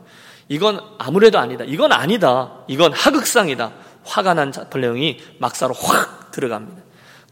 [0.48, 1.64] 이건 아무래도 아니다.
[1.64, 2.64] 이건 아니다.
[2.66, 3.72] 이건 하극상이다.
[4.04, 6.82] 화가 난 나폴레옹이 막사로 확 들어갑니다.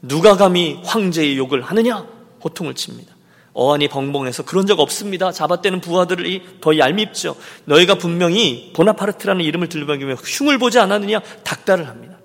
[0.03, 2.07] 누가 감히 황제의 욕을 하느냐?
[2.45, 3.18] 호통을 칩니다.
[3.59, 5.33] 어안이 벙벙해서 그런 적 없습니다.
[5.33, 7.35] 잡아떼는 부하들이 더 얄밉죠.
[7.65, 11.21] 너희가 분명히 보나파르트라는 이름을 들먹이며 흉을 보지 않았느냐?
[11.43, 12.19] 닥달을 합니다.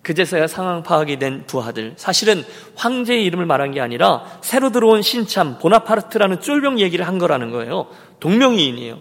[0.00, 1.92] 그제서야 상황 파악이 된 부하들.
[1.96, 2.42] 사실은
[2.76, 7.88] 황제의 이름을 말한 게 아니라 새로 들어온 신참 보나파르트라는 쫄병 얘기를 한 거라는 거예요.
[8.20, 8.98] 동명이인이에요.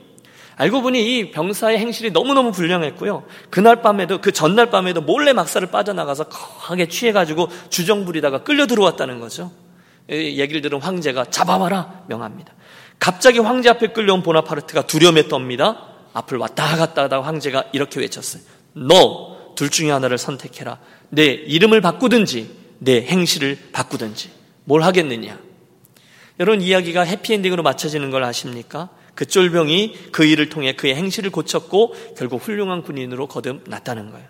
[0.58, 3.23] 알고 보니 이 병사의 행실이 너무너무 불량했고요.
[3.50, 9.52] 그날 밤에도 그 전날 밤에도 몰래 막사를 빠져나가서 거하게 취해가지고 주정 부리다가 끌려 들어왔다는 거죠.
[10.10, 12.54] 얘기를 들은 황제가 잡아와라 명합니다.
[13.00, 15.78] 갑자기 황제 앞에 끌려온 보나파르트가 두려움에 떱니다.
[16.13, 18.41] 앞을 왔다 갔다 하다 황제가 이렇게 외쳤어요.
[18.74, 20.80] 너 둘 중에 하나를 선택해라.
[21.10, 24.30] 내 이름을 바꾸든지 내 행실을 바꾸든지
[24.63, 25.38] 뭘 하겠느냐.
[26.39, 28.89] 여러분 이야기가 해피엔딩으로 맞춰지는 걸 아십니까?
[29.15, 34.28] 그 쫄병이 그 일을 통해 그의 행실을 고쳤고 결국 훌륭한 군인으로 거듭났다는 거예요.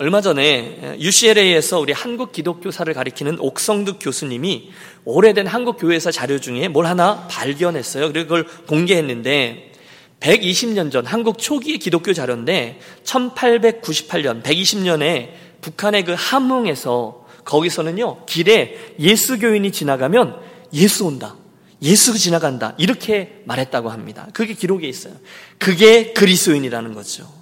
[0.00, 4.70] 얼마 전에 UCLA에서 우리 한국 기독교사를 가리키는 옥성득 교수님이
[5.04, 8.12] 오래된 한국 교회사 자료 중에 뭘 하나 발견했어요.
[8.12, 9.72] 그리고 그걸 공개했는데
[10.20, 15.30] 120년 전 한국 초기의 기독교 자료인데 1898년 120년에
[15.62, 20.36] 북한의 그 함흥에서 거기서는요 길에 예수 교인이 지나가면
[20.74, 21.34] 예수 온다.
[21.82, 22.74] 예수가 지나간다.
[22.78, 24.28] 이렇게 말했다고 합니다.
[24.32, 25.14] 그게 기록에 있어요.
[25.58, 27.37] 그게 그리스도인이라는 거죠.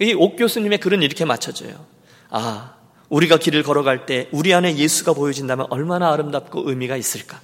[0.00, 1.74] 이옥 교수님의 글은 이렇게 맞춰져요.
[2.30, 2.74] 아,
[3.08, 7.40] 우리가 길을 걸어갈 때 우리 안에 예수가 보여진다면 얼마나 아름답고 의미가 있을까?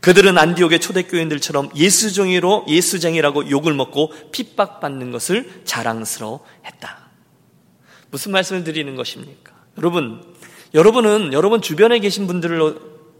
[0.00, 7.02] 그들은 안디옥의 초대교인들처럼 예수종이로 예수쟁이라고 욕을 먹고 핍박받는 것을 자랑스러워했다.
[8.10, 9.52] 무슨 말씀을 드리는 것입니까?
[9.78, 10.24] 여러분,
[10.74, 12.74] 여러분은 여러분 주변에 계신 분들로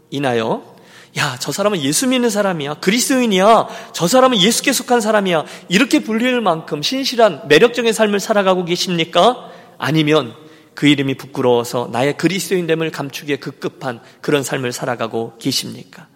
[0.09, 0.72] 인하여
[1.17, 2.75] 야, 저 사람은 예수 믿는 사람이야.
[2.75, 3.67] 그리스도인이야.
[3.93, 5.45] 저 사람은 예수께 속한 사람이야.
[5.69, 9.51] 이렇게 불릴 만큼 신실한 매력적인 삶을 살아가고 계십니까?
[9.77, 10.33] 아니면
[10.73, 16.07] 그 이름이 부끄러워서 나의 그리스도인됨을 감추기에 급급한 그런 삶을 살아가고 계십니까?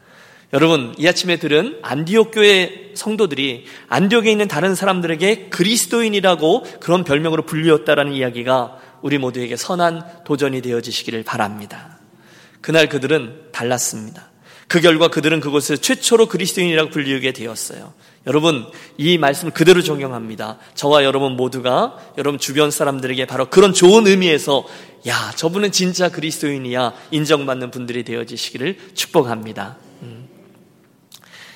[0.53, 8.13] 여러분, 이 아침에 들은 안디옥 교회 성도들이 안디옥에 있는 다른 사람들에게 그리스도인이라고 그런 별명으로 불리웠다라는
[8.13, 11.99] 이야기가 우리 모두에게 선한 도전이 되어지시기를 바랍니다.
[12.62, 14.29] 그날 그들은 달랐습니다.
[14.67, 17.93] 그 결과 그들은 그곳에 최초로 그리스도인이라고 불리게 되었어요.
[18.25, 18.65] 여러분,
[18.97, 20.58] 이 말씀 그대로 적용합니다.
[20.75, 24.65] 저와 여러분 모두가 여러분 주변 사람들에게 바로 그런 좋은 의미에서
[25.08, 29.77] 야, 저분은 진짜 그리스도인이야 인정받는 분들이 되어지시기를 축복합니다.
[30.01, 30.27] 음.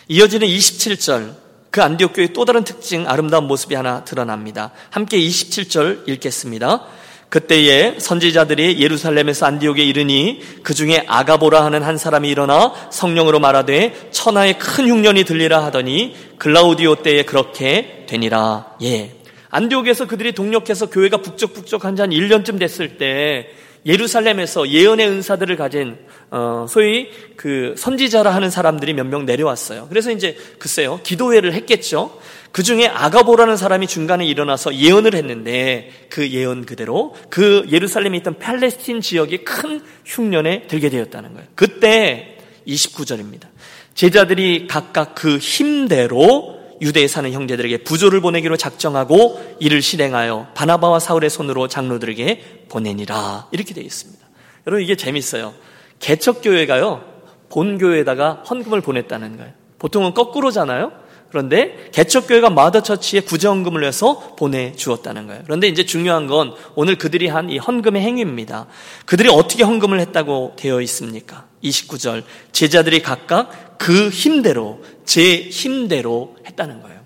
[0.08, 1.36] 이어지는 27절
[1.72, 4.72] 그 안디옥 교회의 또 다른 특징 아름다운 모습이 하나 드러납니다.
[4.90, 6.86] 함께 27절 읽겠습니다.
[7.32, 14.60] 그때에 선지자들이 예루살렘에서 안디옥에 이르니 그 중에 아가보라 하는 한 사람이 일어나 성령으로 말하되 천하의
[14.60, 18.76] 큰 흉년이 들리라 하더니 글라우디오 때에 그렇게 되니라.
[18.84, 19.16] 예.
[19.50, 23.48] 안디옥에서 그들이 동력해서 교회가 북적북적한 지 한 1년쯤 됐을 때
[23.86, 25.98] 예루살렘에서 예언의 은사들을 가진
[26.32, 29.88] 어, 소위 그 선지자라 하는 사람들이 몇 명 내려왔어요.
[29.88, 32.20] 그래서 이제 글쎄요 기도회를 했겠죠.
[32.52, 39.02] 그 중에 아가보라는 사람이 중간에 일어나서 예언을 했는데 그 예언 그대로 그 예루살렘에 있던 팔레스틴
[39.02, 41.48] 지역이 큰 흉년에 들게 되었다는 거예요.
[41.56, 42.38] 그때
[42.68, 43.48] 29절입니다.
[43.94, 51.68] 제자들이 각각 그 힘대로 유대에 사는 형제들에게 부조를 보내기로 작정하고 이를 실행하여 바나바와 사울의 손으로
[51.68, 53.48] 장로들에게 보내니라.
[53.52, 54.26] 이렇게 되어 있습니다.
[54.68, 55.54] 여러분 이게 재밌어요.
[56.00, 57.04] 개척교회가요.
[57.50, 59.52] 본교회에다가 헌금을 보냈다는 거예요.
[59.78, 60.92] 보통은 거꾸로잖아요.
[61.32, 65.42] 그런데 개척교회가 마더처치에 구제헌금을 내서 보내주었다는 거예요.
[65.46, 68.68] 그런데 이제 중요한 건 오늘 그들이 한 이 헌금의 행위입니다.
[69.06, 71.46] 그들이 어떻게 헌금을 했다고 되어 있습니까?
[71.64, 77.00] 29절 제자들이 각각 그 힘대로 제 힘대로 했다는 거예요.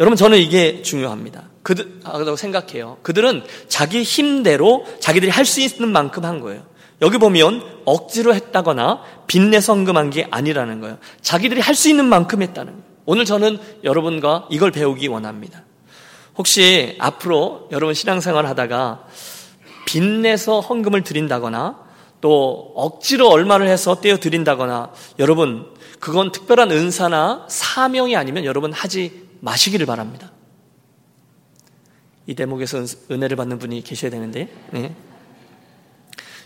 [0.00, 1.44] 여러분 저는 이게 중요합니다.
[1.62, 2.98] 그들라고 생각해요.
[3.02, 6.64] 그들은 자기 힘대로 자기들이 할 수 있는 만큼 한 거예요.
[7.02, 10.98] 여기 보면 억지로 했다거나 빚내 성금한 게 아니라는 거예요.
[11.20, 12.91] 자기들이 할 수 있는 만큼 했다는 거예요.
[13.04, 15.64] 오늘 저는 여러분과 이걸 배우기 원합니다.
[16.36, 19.06] 혹시 앞으로 여러분 신앙생활 하다가
[19.86, 21.82] 빚내서 헌금을 드린다거나
[22.20, 25.66] 또 억지로 얼마를 해서 떼어 드린다거나 여러분
[25.98, 30.32] 그건 특별한 은사나 사명이 아니면 여러분 하지 마시기를 바랍니다.
[32.26, 34.94] 이 대목에서 은혜를 받는 분이 계셔야 되는데 네.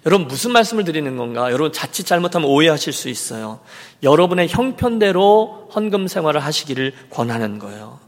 [0.06, 1.50] 여러분 무슨 말씀을 드리는 건가?
[1.50, 3.58] 여러분 자칫 잘못하면 오해하실 수 있어요.
[4.04, 7.98] 여러분의 형편대로 헌금 생활을 하시기를 권하는 거예요.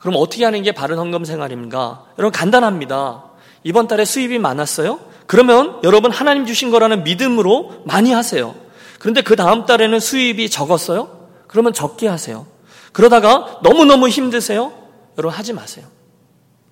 [0.00, 2.06] 그럼 어떻게 하는 게 바른 헌금 생활입니까?
[2.18, 3.24] 여러분 간단합니다.
[3.62, 4.98] 이번 달에 수입이 많았어요?
[5.28, 8.56] 그러면 여러분 하나님 주신 거라는 믿음으로 많이 하세요.
[8.98, 11.28] 그런데 그 다음 달에는 수입이 적었어요?
[11.46, 12.46] 그러면 적게 하세요.
[12.92, 14.72] 그러다가 너무너무 힘드세요?
[15.16, 15.86] 여러분 하지 마세요.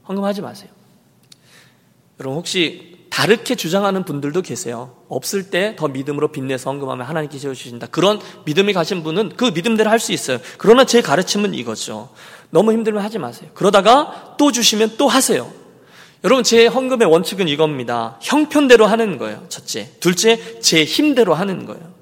[0.09, 0.71] 헌금하지 마세요.
[2.19, 4.95] 여러분 혹시 다르게 주장하는 분들도 계세요.
[5.09, 7.89] 없을 때 더 믿음으로 빚내서 헌금하면 하나님께 세워주신다.
[7.89, 10.39] 그런 믿음이 가신 분은 그 믿음대로 할 수 있어요.
[10.59, 12.09] 그러나 제 가르침은 이거죠.
[12.51, 13.51] 너무 힘들면 하지 마세요.
[13.55, 15.51] 그러다가 또 주시면 또 하세요.
[16.25, 18.19] 여러분, 제 헌금의 원칙은 이겁니다.
[18.21, 19.45] 형편대로 하는 거예요.
[19.49, 19.91] 첫째.
[20.01, 21.95] 둘째, 제 힘대로 하는 거예요.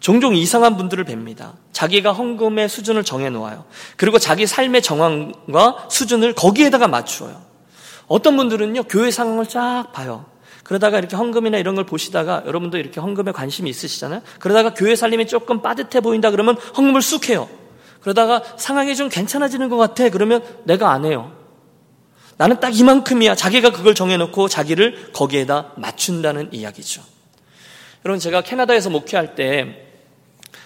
[0.00, 1.54] 종종 이상한 분들을 뵙니다.
[1.72, 3.64] 자기가 헌금의 수준을 정해 놓아요.
[3.96, 7.40] 그리고 자기 삶의 정황과 수준을 거기에다가 맞추어요.
[8.06, 10.26] 어떤 분들은요, 교회 상황을 쫙 봐요.
[10.64, 14.22] 그러다가 이렇게 헌금이나 이런 걸 보시다가 여러분도 이렇게 헌금에 관심이 있으시잖아요.
[14.40, 17.48] 그러다가 교회 살림이 조금 빠듯해 보인다 그러면 헌금을 쑥 해요.
[18.00, 20.08] 그러다가 상황이 좀 괜찮아지는 것 같아.
[20.08, 21.32] 그러면 내가 안 해요.
[22.36, 23.34] 나는 딱 이만큼이야.
[23.34, 27.02] 자기가 그걸 정해놓고 자기를 거기에다 맞춘다는 이야기죠.
[28.04, 29.86] 여러분, 제가 캐나다에서 목회할 때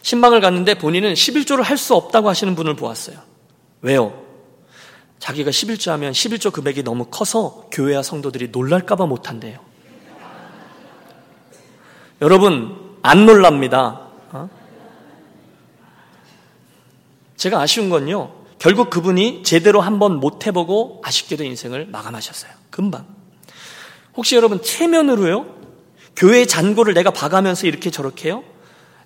[0.03, 3.19] 신방을 갔는데 본인은 11조를 할 수 없다고 하시는 분을 보았어요.
[3.83, 4.25] 왜요?
[5.19, 9.68] 자기가 11조 하면 11조 금액이 너무 커서 교회와 성도들이 놀랄까봐 못한대요.
[12.21, 14.01] 여러분, 안 놀랍니다.
[14.33, 14.49] 어?
[17.37, 22.51] 제가 아쉬운 건요, 결국 그분이 제대로 한번 못 해보고 아쉽게도 인생을 마감하셨어요.
[22.71, 23.07] 금방.
[24.17, 25.47] 혹시 여러분, 체면으로요,
[26.17, 28.43] 교회 잔고를 내가 봐가면서 이렇게 저렇게요?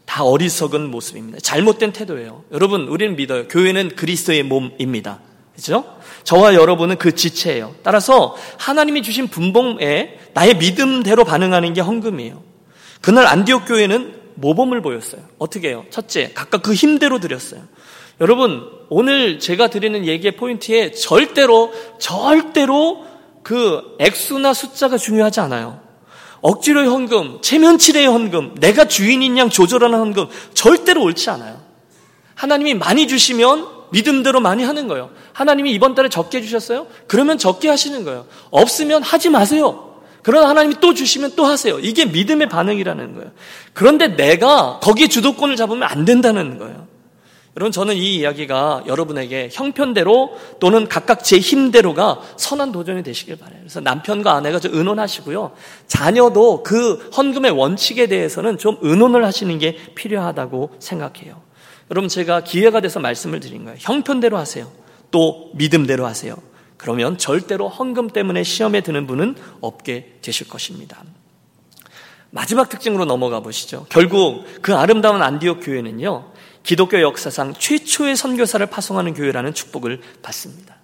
[0.07, 1.39] 다 어리석은 모습입니다.
[1.41, 2.45] 잘못된 태도예요.
[2.51, 3.47] 여러분, 우리는 믿어요.
[3.49, 5.21] 교회는 그리스도의 몸입니다.
[5.55, 5.85] 그죠?
[6.25, 7.75] 저와 여러분은 그 지체예요.
[7.83, 12.52] 따라서 하나님이 주신 분봉에 나의 믿음대로 반응하는 게 헌금이에요.
[13.03, 15.21] 그날 안디옥 교회는 모범을 보였어요.
[15.39, 15.85] 어떻게 해요?
[15.91, 17.61] 첫째, 각각 그 힘대로 드렸어요.
[18.21, 23.05] 여러분, 오늘 제가 드리는 얘기의 포인트에 절대로, 절대로
[23.43, 25.81] 그 액수나 숫자가 중요하지 않아요.
[26.41, 31.61] 억지로의 헌금, 체면치레의 헌금, 내가 주인인 양 조절하는 헌금, 절대로 옳지 않아요.
[32.35, 35.11] 하나님이 많이 주시면 믿음대로 많이 하는 거예요.
[35.33, 36.87] 하나님이 이번 달에 적게 주셨어요?
[37.07, 38.27] 그러면 적게 하시는 거예요.
[38.51, 39.92] 없으면 하지 마세요.
[40.23, 41.79] 그러나 하나님이 또 주시면 또 하세요.
[41.79, 43.31] 이게 믿음의 반응이라는 거예요.
[43.73, 46.87] 그런데 내가 거기에 주도권을 잡으면 안 된다는 거예요.
[47.57, 53.59] 여러분, 저는 이 이야기가 여러분에게 형편대로 또는 각각 제 힘대로가 선한 도전이 되시길 바라요.
[53.61, 55.53] 그래서 남편과 아내가 좀 의논하시고요.
[55.87, 61.43] 자녀도 그 헌금의 원칙에 대해서는 좀 의논을 하시는 게 필요하다고 생각해요.
[61.91, 63.77] 여러분, 제가 기회가 돼서 말씀을 드린 거예요.
[63.81, 64.73] 형편대로 하세요.
[65.11, 66.37] 또 믿음대로 하세요.
[66.83, 71.01] 그러면 절대로 헌금 때문에 시험에 드는 분은 없게 되실 것입니다.
[72.31, 73.87] 마지막 특징으로 넘어가 보시죠.
[73.89, 76.33] 결국 그 아름다운 안디옥 교회는요,
[76.65, 80.75] 기독교 역사상 최초의 선교사를 파송하는 교회라는 축복을 받습니다.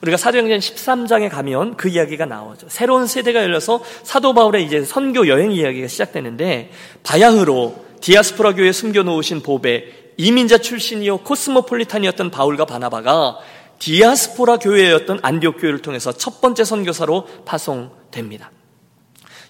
[0.00, 2.68] 우리가 사도행전 13장에 가면 그 이야기가 나오죠.
[2.68, 6.70] 새로운 세대가 열려서 사도 바울의 이제 선교 여행 이야기가 시작되는데
[7.02, 9.86] 바야흐로 디아스포라 교회에 숨겨놓으신 보배
[10.18, 13.38] 이민자 출신이요 코스모폴리탄이었던 바울과 바나바가
[13.78, 18.50] 디아스포라 교회였던 안디옥 교회를 통해서 첫 번째 선교사로 파송됩니다.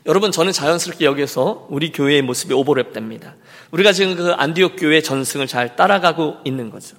[0.06, 3.34] 여러분 저는 자연스럽게 여기서 우리 교회의 모습이 오버랩됩니다.
[3.70, 6.96] 우리가 지금 그 안디옥 교회 전승을 잘 따라가고 있는 거죠.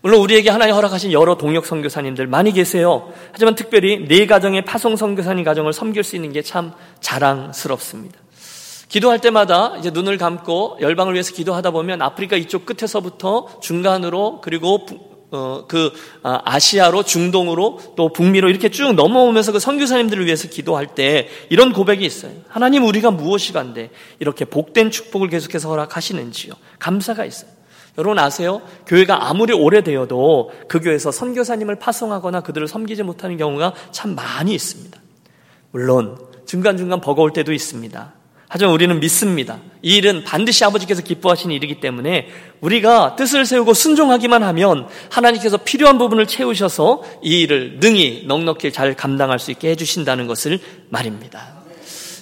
[0.00, 3.12] 물론 우리에게 하나님 허락하신 여러 동역 선교사님들 많이 계세요.
[3.32, 8.18] 하지만 특별히 네 가정의 파송 선교사님 가정을 섬길 수 있는 게 참 자랑스럽습니다.
[8.88, 14.84] 기도할 때마다 이제 눈을 감고 열방을 위해서 기도하다 보면 아프리카 이쪽 끝에서부터 중간으로 그리고
[15.32, 15.92] 어, 그
[16.22, 22.04] 아, 아시아로 중동으로 또 북미로 이렇게 쭉 넘어오면서 그 선교사님들을 위해서 기도할 때 이런 고백이
[22.04, 22.32] 있어요.
[22.48, 23.90] 하나님 우리가 무엇이 간데
[24.20, 26.52] 이렇게 복된 축복을 계속해서 허락하시는지요.
[26.78, 27.50] 감사가 있어요.
[27.98, 28.62] 여러분 아세요?
[28.86, 35.00] 교회가 아무리 오래되어도 그 교회에서 선교사님을 파송하거나 그들을 섬기지 못하는 경우가 참 많이 있습니다.
[35.70, 38.14] 물론 중간중간 버거울 때도 있습니다.
[38.54, 39.60] 하지만 우리는 믿습니다.
[39.80, 42.28] 이 일은 반드시 아버지께서 기뻐하시는 일이기 때문에
[42.60, 49.38] 우리가 뜻을 세우고 순종하기만 하면 하나님께서 필요한 부분을 채우셔서 이 일을 능히 넉넉히 잘 감당할
[49.38, 50.60] 수 있게 해주신다는 것을
[50.90, 51.62] 말입니다.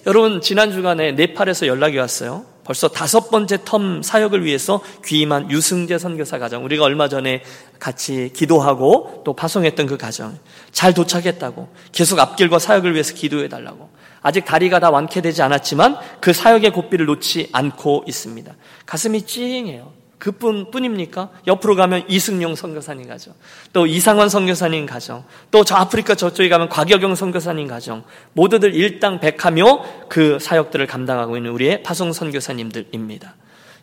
[0.07, 2.45] 여러분 지난 주간에 네팔에서 연락이 왔어요.
[2.63, 7.43] 벌써 다섯 번째 텀 사역을 위해서 귀임한 유승재 선교사 가정, 우리가 얼마 전에
[7.81, 10.39] 같이 기도하고 또 파송했던 그 가정,
[10.71, 13.91] 잘 도착했다고, 계속 앞길과 사역을 위해서 기도해 달라고.
[14.23, 18.53] 아직 다리가 다 완쾌되지 않았지만 그 사역의 고삐를 놓지 않고 있습니다.
[18.87, 19.93] 가슴이 찡해요.
[20.19, 21.31] 그뿐 뿐입니까?
[21.47, 23.33] 옆으로 가면 이승용 선교사님 가정,
[23.73, 28.05] 또 이상원 선교사님 가정, 또 저 아프리카 저쪽에 가면 곽여경 선교사님 가정,
[28.35, 33.35] 모두들 일당백하며 그 사역들을 감당하고 있는 우리의 파송 선교사님들입니다.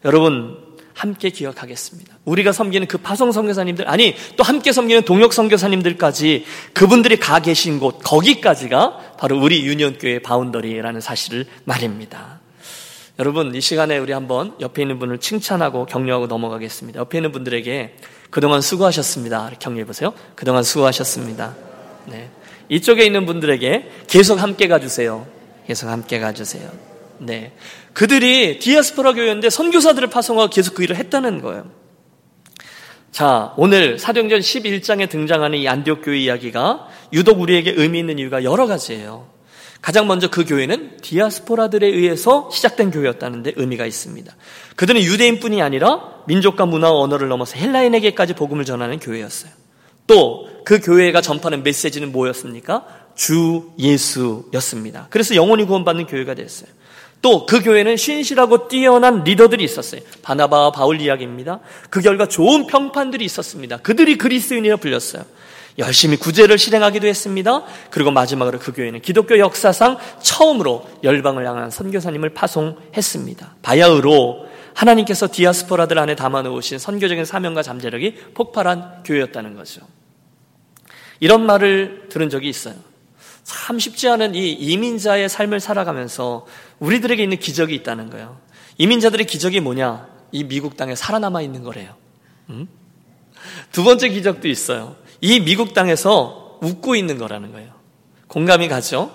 [0.06, 0.67] 여러분
[0.98, 2.18] 함께 기억하겠습니다.
[2.26, 8.00] 우리가 섬기는 그 파송 선교사님들 아니 또 함께 섬기는 동역 선교사님들까지 그분들이 가 계신 곳
[8.04, 12.40] 거기까지가 바로 우리 유년교회 boundary라는 사실을 말입니다.
[13.20, 17.00] 여러분, 이 시간에 우리 한번 옆에 있는 분을 칭찬하고 격려하고 넘어가겠습니다.
[17.00, 17.96] 옆에 있는 분들에게
[18.30, 19.52] 그동안 수고하셨습니다.
[19.60, 20.14] 격려해 보세요.
[20.36, 21.56] 그동안 수고하셨습니다.
[22.06, 22.30] 네.
[22.70, 25.26] 이쪽에 있는 분들에게 계속 함께 가주세요.
[25.66, 26.70] 계속 함께 가주세요.
[27.20, 27.54] 네.
[27.94, 31.70] 그들이 디아스포라 교회인데 선교사들을 파송하고 계속 그 일을 했다는 거예요.
[33.12, 38.68] 자, 오늘 사도행전 11장에 등장하는 이 안디옥 교회 이야기가 유독 우리에게 의미 있는 이유가 여러
[38.68, 39.28] 가지예요.
[39.82, 44.36] 가장 먼저 그 교회는 디아스포라들에 의해서 시작된 교회였다는데 의미가 있습니다.
[44.76, 49.52] 그들은 유대인뿐이 아니라 민족과 문화와 언어를 넘어서 헬라인에게까지 복음을 전하는 교회였어요.
[50.08, 52.86] 또 그 교회가 전파하는 메시지는 뭐였습니까?
[53.16, 55.08] 주 예수였습니다.
[55.10, 56.68] 그래서 영원히 구원받는 교회가 됐어요.
[57.22, 60.02] 또 그 교회는 신실하고 뛰어난 리더들이 있었어요.
[60.22, 61.60] 바나바와 바울 이야기입니다.
[61.90, 63.78] 그 결과 좋은 평판들이 있었습니다.
[63.78, 65.24] 그들이 그리스도인이라 불렸어요.
[65.80, 67.64] 열심히 구제를 실행하기도 했습니다.
[67.92, 73.56] 그리고 마지막으로 그 교회는 기독교 역사상 처음으로 열방을 향한 선교사님을 파송했습니다.
[73.62, 79.82] 바야흐로 하나님께서 디아스포라들 안에 담아놓으신 선교적인 사명과 잠재력이 폭발한 교회였다는 거죠.
[81.20, 82.76] 이런 말을 들은 적이 있어요.
[83.48, 86.46] 참 쉽지 않은 이 이민자의 삶을 살아가면서
[86.80, 88.38] 우리들에게 있는 기적이 있다는 거예요.
[88.78, 90.06] 이민자들의 기적이 뭐냐?
[90.34, 91.96] 이 미국 땅에 살아남아 있는 거래요.
[92.50, 92.68] 음?
[93.72, 94.98] 두 번째 기적도 있어요.
[95.22, 97.72] 이 미국 땅에서 웃고 있는 거라는 거예요.
[98.28, 99.14] 공감이 가죠?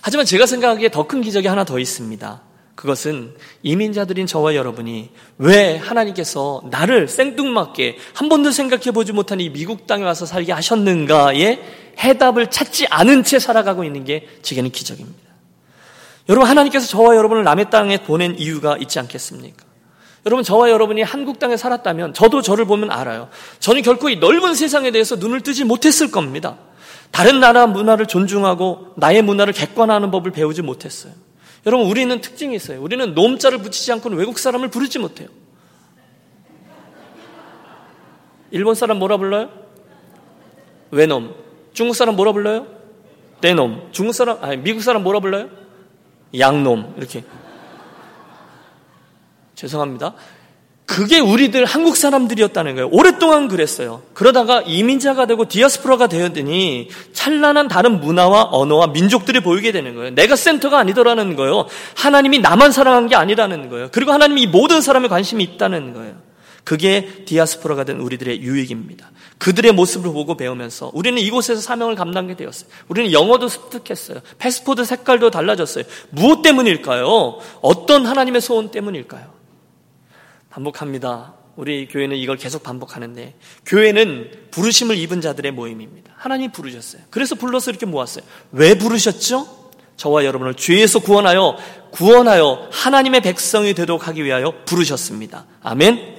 [0.00, 2.40] 하지만 제가 생각하기에 더 큰 기적이 하나 더 있습니다.
[2.78, 9.88] 그것은 이민자들인 저와 여러분이 왜 하나님께서 나를 생뚱맞게 한 번도 생각해 보지 못한 이 미국
[9.88, 11.58] 땅에 와서 살게 하셨는가에
[11.98, 15.18] 해답을 찾지 않은 채 살아가고 있는 게 제게는 기적입니다.
[16.28, 19.64] 여러분 하나님께서 저와 여러분을 남의 땅에 보낸 이유가 있지 않겠습니까?
[20.24, 23.28] 여러분 저와 여러분이 한국 땅에 살았다면 저도 저를 보면 알아요.
[23.58, 26.58] 저는 결코 이 넓은 세상에 대해서 눈을 뜨지 못했을 겁니다.
[27.10, 31.12] 다른 나라 문화를 존중하고 나의 문화를 객관화하는 법을 배우지 못했어요.
[31.66, 32.80] 여러분 우리는 특징이 있어요.
[32.82, 35.28] 우리는 놈자를 붙이지 않고는 외국 사람을 부르지 못해요.
[38.50, 39.50] 일본 사람 뭐라 불러요?
[40.90, 41.34] 외놈.
[41.72, 42.66] 중국 사람 뭐라 불러요?
[43.40, 43.88] 떼놈.
[43.92, 45.50] 중국 사람 아니 미국 사람 뭐라 불러요?
[46.38, 46.94] 양놈.
[46.96, 47.24] 이렇게.
[49.54, 50.14] 죄송합니다.
[50.88, 52.88] 그게 우리들 한국 사람들이었다는 거예요.
[52.90, 54.00] 오랫동안 그랬어요.
[54.14, 60.14] 그러다가 이민자가 되고 디아스포라가 되었더니 찬란한 다른 문화와 언어와 민족들이 보이게 되는 거예요.
[60.14, 61.66] 내가 센터가 아니더라는 거예요.
[61.94, 63.90] 하나님이 나만 사랑한 게 아니라는 거예요.
[63.92, 66.14] 그리고 하나님이 모든 사람에 관심이 있다는 거예요.
[66.64, 69.10] 그게 디아스포라가 된 우리들의 유익입니다.
[69.36, 72.70] 그들의 모습을 보고 배우면서 우리는 이곳에서 사명을 감당하게 되었어요.
[72.88, 74.20] 우리는 영어도 습득했어요.
[74.38, 75.84] 패스포드 색깔도 달라졌어요.
[76.08, 77.40] 무엇 때문일까요?
[77.60, 79.37] 어떤 하나님의 소원 때문일까요?
[80.50, 81.34] 반복합니다.
[81.56, 83.34] 우리 교회는 이걸 계속 반복하는데
[83.66, 86.12] 교회는 부르심을 입은 자들의 모임입니다.
[86.16, 87.02] 하나님 부르셨어요.
[87.10, 88.24] 그래서 불러서 이렇게 모았어요.
[88.52, 89.70] 왜 부르셨죠?
[89.96, 91.56] 저와 여러분을 죄에서 구원하여
[91.90, 95.46] 구원하여 하나님의 백성이 되도록 하기 위하여 부르셨습니다.
[95.62, 96.16] 아멘.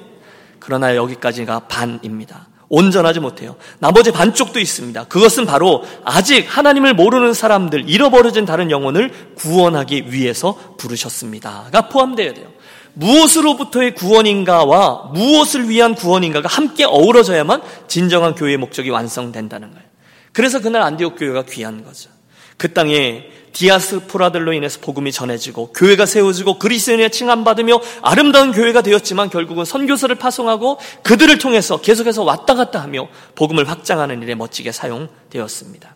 [0.60, 2.50] 그러나 여기까지가 반입니다.
[2.68, 3.56] 온전하지 못해요.
[3.80, 5.06] 나머지 반쪽도 있습니다.
[5.06, 12.59] 그것은 바로 아직 하나님을 모르는 사람들, 잃어버려진 다른 영혼을 구원하기 위해서 부르셨습니다가 포함되어야 돼요.
[12.94, 19.86] 무엇으로부터의 구원인가와 무엇을 위한 구원인가가 함께 어우러져야만 진정한 교회의 목적이 완성된다는 거예요.
[20.34, 22.10] 그래서 그날 안디옥 교회가 귀한 거죠.
[22.58, 30.14] 그 땅에 디아스포라들로 인해서 복음이 전해지고 교회가 세워지고 그리스도인의 칭함받으며 아름다운 교회가 되었지만 결국은 선교사를
[30.16, 35.96] 파송하고 그들을 통해서 계속해서 왔다 갔다 하며 복음을 확장하는 일에 멋지게 사용되었습니다.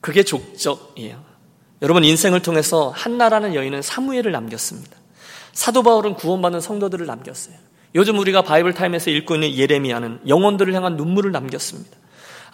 [0.00, 1.22] 그게 족적이에요.
[1.82, 4.96] 여러분 인생을 통해서 한나라는 여인은 사무엘을 남겼습니다.
[5.52, 7.54] 사도 바울은 구원받는 성도들을 남겼어요.
[7.94, 11.98] 요즘 우리가 Bible Time에서 읽고 있는 예레미야는 영혼들을 향한 눈물을 남겼습니다.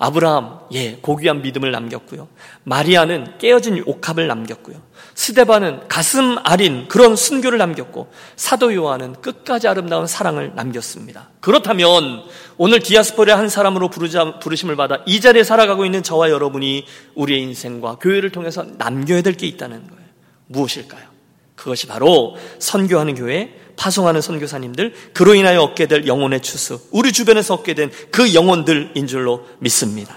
[0.00, 2.28] 아브라함, 예, 고귀한 믿음을 남겼고요.
[2.62, 4.80] 마리아는 깨어진 옥합을 남겼고요.
[5.14, 11.30] 스데반은 가슴 아린 그런 순교를 남겼고 사도 요한은 끝까지 아름다운 사랑을 남겼습니다.
[11.40, 12.22] 그렇다면
[12.58, 16.84] 오늘 디아스포라 한 사람으로 부르자, 부르심을 받아 이 자리에 살아가고 있는 저와 여러분이
[17.16, 20.04] 우리의 인생과 교회를 통해서 남겨야 될 게 있다는 거예요.
[20.46, 21.17] 무엇일까요?
[21.58, 27.74] 그것이 바로 선교하는 교회, 파송하는 선교사님들, 그로 인하여 얻게 될 영혼의 추수, 우리 주변에서 얻게
[27.74, 30.14] 된 그 영혼들인 줄로 믿습니다.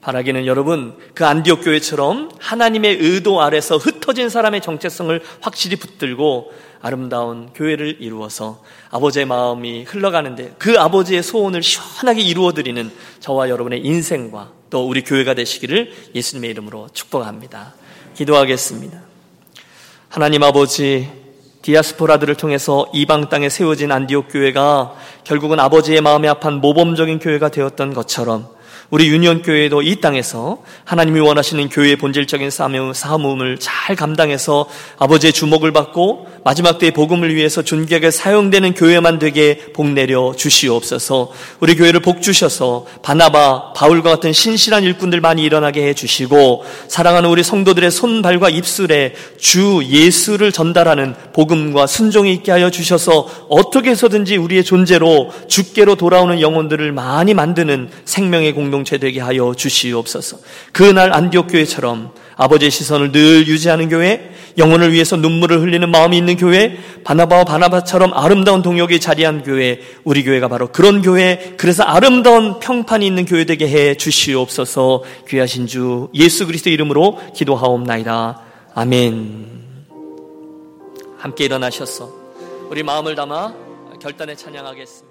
[0.00, 7.96] 바라기는 여러분, 그 안디옥 교회처럼 하나님의 의도 아래서 흩어진 사람의 정체성을 확실히 붙들고 아름다운 교회를
[8.00, 15.34] 이루어서 아버지의 마음이 흘러가는데 그 아버지의 소원을 시원하게 이루어드리는 저와 여러분의 인생과 또 우리 교회가
[15.34, 17.74] 되시기를 예수님의 이름으로 축복합니다.
[18.14, 19.05] 기도하겠습니다.
[20.08, 21.10] 하나님 아버지,
[21.62, 24.94] 디아스포라들을 통해서 이방 땅에 세워진 안디옥 교회가
[25.24, 28.48] 결국은 아버지의 마음에 합한 모범적인 교회가 되었던 것처럼
[28.90, 34.66] 우리 유니온 교회도 이 땅에서 하나님이 원하시는 교회의 본질적인 사명을 잘 감당해서
[34.98, 41.32] 아버지의 주목을 받고 마지막 때의 복음을 위해서 존귀하게 사용되는 교회만 되게 복 내려 주시옵소서.
[41.58, 47.42] 우리 교회를 복 주셔서 바나바, 바울과 같은 신실한 일꾼들 많이 일어나게 해 주시고 사랑하는 우리
[47.42, 55.32] 성도들의 손발과 입술에 주 예수를 전달하는 복음과 순종이 있게 하여 주셔서 어떻게 해서든지 우리의 존재로
[55.48, 60.38] 주께로 돌아오는 영혼들을 많이 만드는 생명의 공동 체 되게 하여 주시옵소서.
[60.72, 66.78] 그날 안디옥 교회처럼 아버지의 시선을 늘 유지하는 교회, 영혼을 위해서 눈물을 흘리는 마음이 있는 교회,
[67.04, 73.24] 바나바와 바나바처럼 아름다운 동역이 자리한 교회, 우리 교회가 바로 그런 교회, 그래서 아름다운 평판이 있는
[73.24, 78.40] 교회 되게 해 주시옵소서 귀하신 주 예수 그리스도 이름으로 기도하옵나이다.
[78.74, 79.56] 아멘.
[81.18, 82.10] 함께 일어나셨어.
[82.68, 83.54] 우리 마음을 담아
[84.00, 85.05] 결단에 찬양하겠습니다.